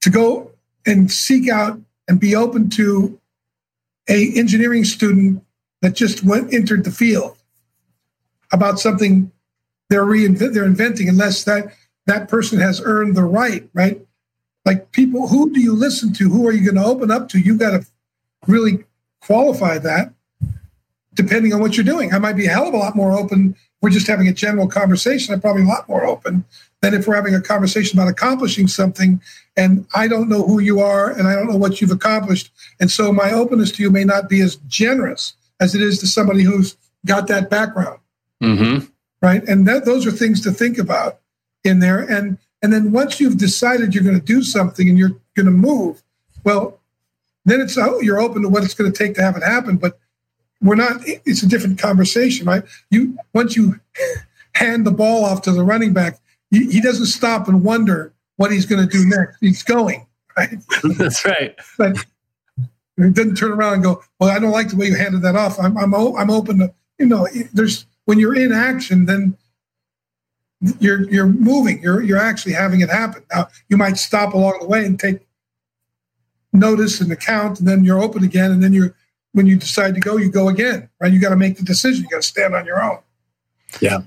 [0.00, 0.50] to go
[0.86, 3.18] and seek out and be open to
[4.08, 5.42] a engineering student
[5.82, 7.36] that just went entered the field
[8.52, 9.30] about something
[9.90, 11.66] they're reinvent they're inventing unless that
[12.06, 14.00] that person has earned the right right?
[14.64, 16.30] Like people who do you listen to?
[16.30, 17.38] Who are you going to open up to?
[17.38, 17.86] You got to
[18.46, 18.84] really
[19.20, 20.13] qualify that
[21.14, 23.54] depending on what you're doing i might be a hell of a lot more open
[23.80, 26.44] we're just having a general conversation i'm probably a lot more open
[26.84, 29.20] than if we're having a conversation about accomplishing something
[29.56, 32.50] and I don't know who you are and I don't know what you've accomplished.
[32.78, 36.06] And so my openness to you may not be as generous as it is to
[36.06, 38.00] somebody who's got that background.
[38.42, 38.86] Mm-hmm.
[39.22, 39.42] Right.
[39.44, 41.20] And that, those are things to think about
[41.64, 42.00] in there.
[42.00, 45.52] And and then once you've decided you're going to do something and you're going to
[45.52, 46.02] move,
[46.44, 46.80] well,
[47.44, 49.76] then it's oh, you're open to what it's going to take to have it happen.
[49.76, 49.98] But
[50.64, 51.02] we're not.
[51.04, 52.64] It's a different conversation, right?
[52.90, 53.78] You once you
[54.54, 56.18] hand the ball off to the running back,
[56.50, 59.36] he, he doesn't stop and wonder what he's going to do next.
[59.40, 60.06] He's going.
[60.36, 60.58] Right?
[60.98, 61.54] That's right.
[61.78, 61.98] But
[62.96, 65.36] he doesn't turn around and go, "Well, I don't like the way you handed that
[65.36, 65.60] off.
[65.60, 69.36] I'm I'm I'm open to you know." There's when you're in action, then
[70.80, 71.82] you're you're moving.
[71.82, 73.22] You're you're actually having it happen.
[73.32, 75.26] Now you might stop along the way and take
[76.54, 78.94] notice and account, and then you're open again, and then you're
[79.34, 80.88] when you decide to go, you go again.
[81.00, 81.12] Right?
[81.12, 82.04] You got to make the decision.
[82.04, 82.98] You got to stand on your own.
[83.80, 83.98] Yeah.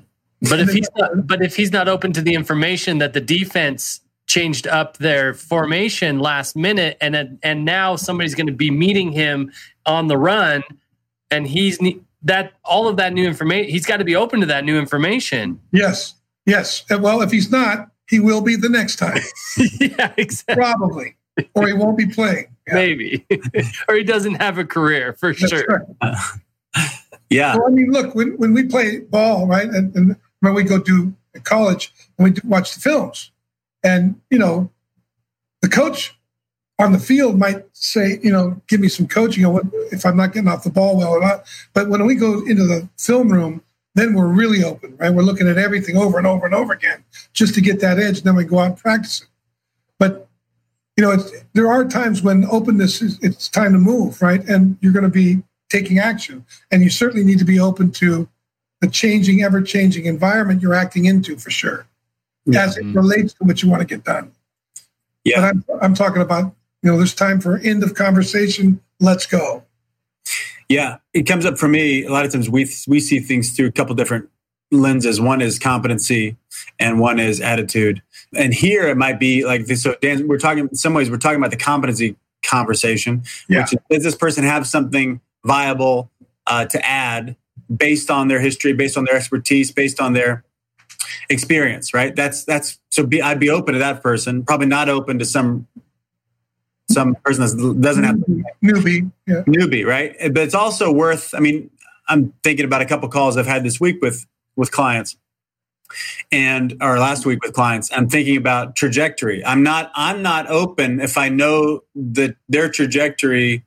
[0.41, 4.01] But if he's not, but if he's not open to the information that the defense
[4.27, 9.51] changed up their formation last minute, and and now somebody's going to be meeting him
[9.85, 10.63] on the run,
[11.31, 11.79] and he's
[12.23, 13.71] that all of that new information.
[13.71, 15.59] He's got to be open to that new information.
[15.71, 16.13] Yes,
[16.45, 16.85] yes.
[16.89, 19.21] Well, if he's not, he will be the next time.
[19.79, 20.55] yeah, exactly.
[20.55, 21.15] Probably,
[21.53, 22.47] or he won't be playing.
[22.67, 22.73] Yeah.
[22.75, 23.25] Maybe,
[23.87, 25.87] or he doesn't have a career for That's sure.
[26.01, 26.15] Right.
[27.29, 27.55] yeah.
[27.55, 30.79] Well, I mean, look, when when we play ball, right, and, and when we go
[30.79, 33.31] do college and we watch the films,
[33.83, 34.69] and you know,
[35.61, 36.17] the coach
[36.79, 40.33] on the field might say, you know, give me some coaching on if I'm not
[40.33, 41.45] getting off the ball well or not.
[41.73, 43.63] But when we go into the film room,
[43.95, 45.09] then we're really open, right?
[45.09, 48.17] We're looking at everything over and over and over again just to get that edge.
[48.19, 49.27] And then we go out and practice it.
[49.97, 50.26] But
[50.97, 51.15] you know,
[51.53, 54.43] there are times when openness is it's time to move, right?
[54.49, 58.27] And you're going to be taking action, and you certainly need to be open to
[58.81, 61.87] the changing, ever changing environment you're acting into for sure,
[62.45, 62.63] yeah.
[62.63, 64.31] as it relates to what you want to get done.
[65.23, 65.41] Yeah.
[65.41, 68.81] But I'm, I'm talking about, you know, there's time for end of conversation.
[68.99, 69.63] Let's go.
[70.69, 70.97] Yeah.
[71.13, 72.05] It comes up for me.
[72.05, 74.29] A lot of times we, we see things through a couple different
[74.71, 75.19] lenses.
[75.19, 76.37] One is competency
[76.79, 78.01] and one is attitude.
[78.37, 79.83] And here it might be like this.
[79.83, 83.61] So Dan, we're talking in some ways, we're talking about the competency conversation, yeah.
[83.61, 86.09] which is, does this person have something viable
[86.45, 87.35] uh, to add
[87.75, 90.43] based on their history, based on their expertise, based on their
[91.29, 92.15] experience, right?
[92.15, 95.67] That's that's so be I'd be open to that person, probably not open to some
[96.89, 98.15] some person that doesn't have
[98.63, 99.43] newbie, yeah.
[99.45, 100.15] newbie, right?
[100.19, 101.33] But it's also worth.
[101.35, 101.69] I mean,
[102.07, 105.17] I'm thinking about a couple calls I've had this week with with clients,
[106.31, 107.91] and or last week with clients.
[107.91, 109.45] I'm thinking about trajectory.
[109.45, 113.63] I'm not I'm not open if I know that their trajectory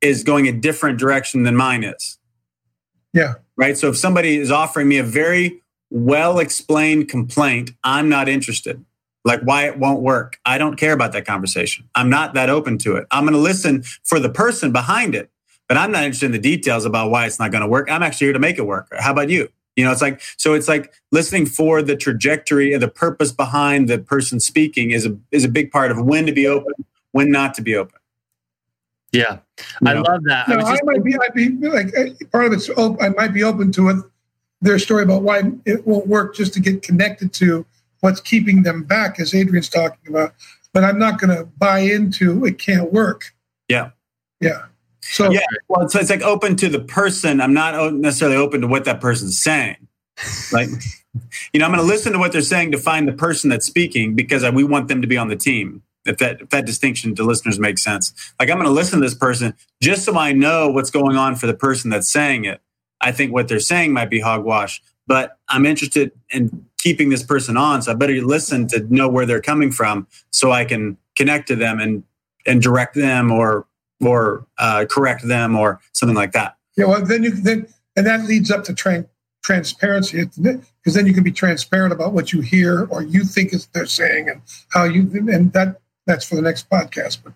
[0.00, 2.18] is going a different direction than mine is.
[3.12, 3.34] Yeah.
[3.56, 3.76] Right.
[3.78, 8.84] So if somebody is offering me a very well explained complaint, I'm not interested.
[9.24, 10.38] Like why it won't work.
[10.44, 11.88] I don't care about that conversation.
[11.94, 13.06] I'm not that open to it.
[13.10, 15.30] I'm going to listen for the person behind it,
[15.66, 17.90] but I'm not interested in the details about why it's not going to work.
[17.90, 18.88] I'm actually here to make it work.
[18.96, 19.48] How about you?
[19.76, 23.88] You know, it's like, so it's like listening for the trajectory and the purpose behind
[23.88, 26.72] the person speaking is a, is a big part of when to be open,
[27.12, 27.98] when not to be open.
[29.12, 29.38] Yeah,
[29.80, 30.02] you I know?
[30.02, 30.48] love that.
[30.48, 32.68] No, I, just, I, might be, I'd be like eh, part of it's.
[32.78, 33.96] I might be open to it.
[34.60, 37.64] Their story about why it won't work, just to get connected to
[38.00, 40.34] what's keeping them back, as Adrian's talking about.
[40.72, 43.34] But I'm not going to buy into it can't work.
[43.68, 43.90] Yeah,
[44.40, 44.64] yeah.
[45.10, 47.40] So yeah, well, so it's like open to the person.
[47.40, 49.76] I'm not oh, necessarily open to what that person's saying.
[50.52, 50.68] Like,
[51.52, 53.66] you know, I'm going to listen to what they're saying to find the person that's
[53.66, 57.14] speaking because we want them to be on the team if that if that distinction
[57.14, 58.12] to listeners makes sense.
[58.38, 61.36] Like I'm going to listen to this person just so I know what's going on
[61.36, 62.60] for the person that's saying it.
[63.00, 67.56] I think what they're saying might be hogwash, but I'm interested in keeping this person
[67.56, 71.48] on, so I better listen to know where they're coming from, so I can connect
[71.48, 72.04] to them and
[72.46, 73.66] and direct them or
[74.04, 76.56] or uh, correct them or something like that.
[76.76, 79.06] Yeah, well, then you then and that leads up to tra-
[79.42, 83.66] transparency because then you can be transparent about what you hear or you think is
[83.68, 87.18] they're saying and how you and that that's for the next podcast.
[87.24, 87.32] But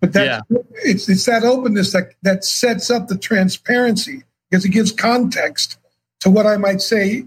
[0.00, 0.58] but that yeah.
[0.82, 5.78] it's it's that openness that that sets up the transparency because it gives context
[6.20, 7.26] to what I might say,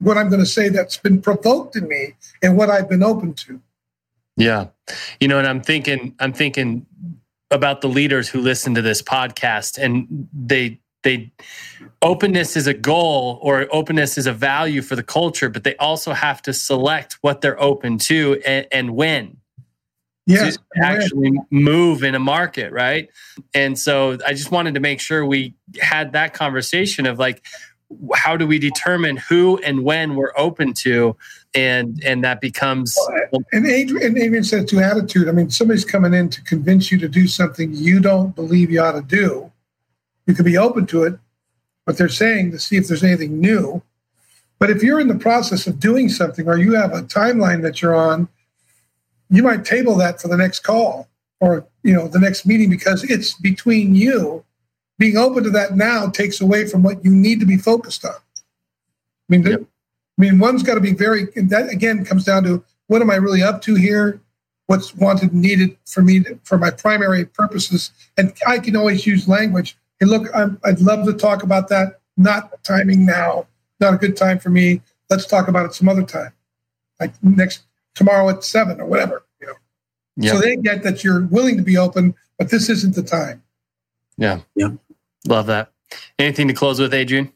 [0.00, 3.32] what I'm going to say that's been provoked in me and what I've been open
[3.34, 3.60] to.
[4.36, 4.66] Yeah.
[5.20, 6.86] You know, and I'm thinking I'm thinking
[7.50, 11.32] about the leaders who listen to this podcast and they they
[12.00, 16.12] openness is a goal or openness is a value for the culture but they also
[16.12, 19.36] have to select what they're open to and, and when
[20.26, 23.08] yes, actually move in a market, right?
[23.52, 27.44] And so I just wanted to make sure we had that conversation of like,
[28.14, 31.16] how do we determine who and when we're open to,
[31.54, 32.96] and and that becomes.
[33.52, 35.28] And Adrian, and Adrian said to attitude.
[35.28, 38.80] I mean, somebody's coming in to convince you to do something you don't believe you
[38.80, 39.50] ought to do.
[40.26, 41.18] You could be open to it,
[41.86, 43.82] but they're saying to see if there's anything new.
[44.58, 47.82] But if you're in the process of doing something, or you have a timeline that
[47.82, 48.28] you're on,
[49.30, 51.08] you might table that for the next call
[51.40, 54.44] or you know the next meeting because it's between you
[54.98, 58.14] being open to that now takes away from what you need to be focused on
[58.14, 59.62] i mean yep.
[60.18, 63.16] I mean, one's got to be very, that again comes down to what am I
[63.16, 64.20] really up to here?
[64.66, 67.90] What's wanted and needed for me to, for my primary purposes?
[68.16, 69.76] And I can always use language.
[70.00, 72.00] Hey, look, I'm, I'd love to talk about that.
[72.16, 73.46] Not timing now.
[73.80, 74.80] Not a good time for me.
[75.10, 76.32] Let's talk about it some other time,
[76.98, 79.24] like next tomorrow at seven or whatever.
[79.40, 79.54] You know.
[80.16, 80.34] Yep.
[80.34, 83.42] So they get that you're willing to be open, but this isn't the time.
[84.16, 84.40] Yeah.
[84.54, 84.70] Yeah.
[85.26, 85.72] Love that.
[86.18, 87.32] Anything to close with, Adrian?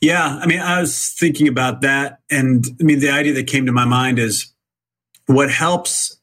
[0.00, 3.66] Yeah, I mean, I was thinking about that, and I mean, the idea that came
[3.66, 4.52] to my mind is
[5.26, 6.20] what helps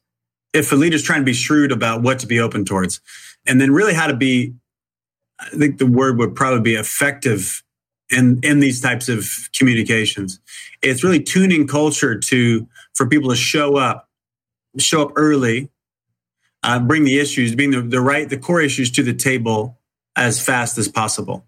[0.54, 3.00] if a leader's trying to be shrewd about what to be open towards,
[3.46, 4.54] and then really how to be.
[5.38, 7.62] I think the word would probably be effective
[8.10, 10.40] in in these types of communications.
[10.80, 14.08] It's really tuning culture to for people to show up,
[14.78, 15.68] show up early,
[16.62, 19.78] uh, bring the issues, bring the, the right the core issues to the table
[20.16, 21.44] as fast as possible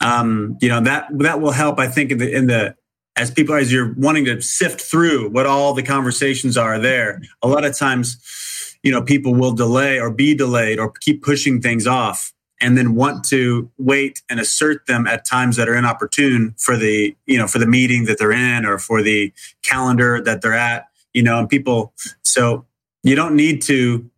[0.00, 1.78] um, you know that that will help.
[1.78, 2.76] I think in the in the
[3.16, 7.20] as people as you're wanting to sift through what all the conversations are there.
[7.42, 11.60] A lot of times, you know, people will delay or be delayed or keep pushing
[11.60, 16.54] things off and then want to wait and assert them at times that are inopportune
[16.58, 19.32] for the you know for the meeting that they're in or for the
[19.62, 21.92] calendar that they're at you know and people
[22.22, 22.64] so
[23.02, 24.08] you don't need to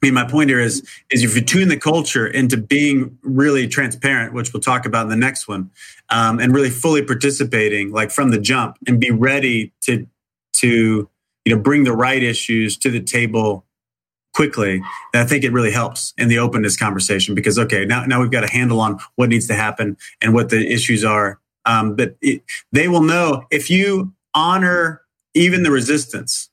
[0.00, 3.66] I mean, my point here is is if you tune the culture into being really
[3.66, 5.70] transparent, which we'll talk about in the next one,
[6.08, 10.06] um, and really fully participating, like from the jump, and be ready to
[10.54, 11.08] to
[11.44, 13.64] you know bring the right issues to the table
[14.34, 14.80] quickly.
[15.14, 18.44] I think it really helps in the openness conversation because okay, now now we've got
[18.44, 21.40] a handle on what needs to happen and what the issues are.
[21.64, 25.02] Um, but it, they will know if you honor
[25.34, 26.47] even the resistance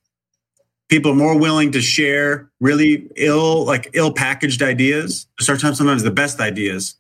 [0.89, 5.27] people are more willing to share really ill, like ill packaged ideas.
[5.39, 6.95] Sometimes, sometimes the best ideas.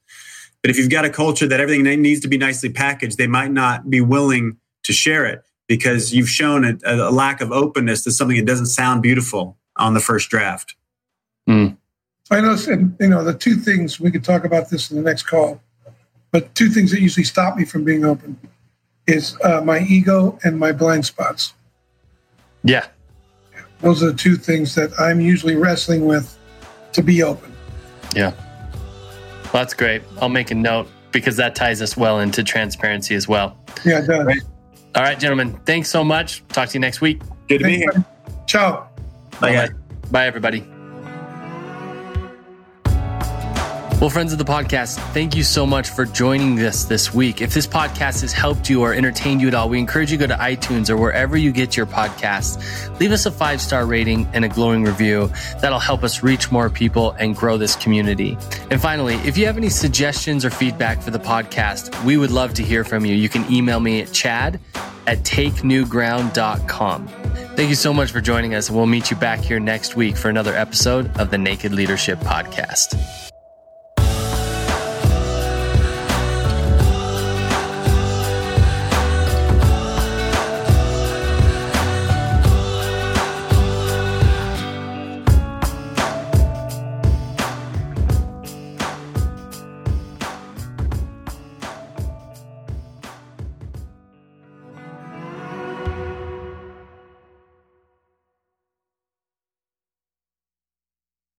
[0.61, 3.51] But if you've got a culture that everything needs to be nicely packaged, they might
[3.51, 8.11] not be willing to share it because you've shown a, a lack of openness to
[8.11, 10.75] something that doesn't sound beautiful on the first draft.
[11.47, 11.77] Mm.
[12.31, 15.03] I know, and you know, the two things we could talk about this in the
[15.03, 15.61] next call,
[16.31, 18.39] but two things that usually stop me from being open
[19.05, 21.53] is uh, my ego and my blind spots.
[22.63, 22.87] Yeah,
[23.81, 26.37] those are the two things that I'm usually wrestling with
[26.93, 27.51] to be open.
[28.15, 28.31] Yeah.
[29.45, 30.01] Well, that's great.
[30.21, 33.57] I'll make a note because that ties us well into transparency as well.
[33.85, 34.45] Yeah, it does.
[34.95, 35.59] All right, gentlemen.
[35.65, 36.45] Thanks so much.
[36.49, 37.21] Talk to you next week.
[37.47, 38.05] Good to be here.
[38.47, 38.89] Ciao.
[39.39, 39.69] Bye, Bye,
[40.11, 40.74] Bye everybody.
[44.01, 47.41] Well, friends of the podcast, thank you so much for joining us this week.
[47.41, 50.27] If this podcast has helped you or entertained you at all, we encourage you to
[50.27, 52.99] go to iTunes or wherever you get your podcasts.
[52.99, 55.31] Leave us a five star rating and a glowing review.
[55.61, 58.37] That'll help us reach more people and grow this community.
[58.69, 62.53] And finally, if you have any suggestions or feedback for the podcast, we would love
[62.55, 63.15] to hear from you.
[63.15, 64.59] You can email me at chad
[65.07, 67.07] at takenewground.com.
[67.55, 70.17] Thank you so much for joining us, and we'll meet you back here next week
[70.17, 73.24] for another episode of the Naked Leadership Podcast.